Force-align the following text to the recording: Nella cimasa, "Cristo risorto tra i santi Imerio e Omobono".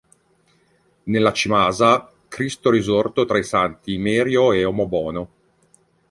Nella 1.03 1.31
cimasa, 1.31 2.11
"Cristo 2.27 2.71
risorto 2.71 3.25
tra 3.25 3.37
i 3.37 3.43
santi 3.43 3.93
Imerio 3.93 4.51
e 4.51 4.63
Omobono". 4.65 5.29